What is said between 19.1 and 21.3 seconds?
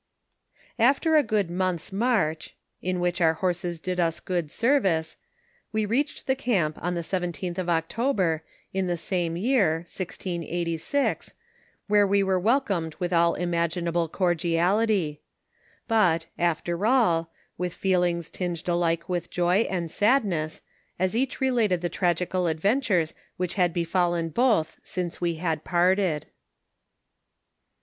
joy and sadness, as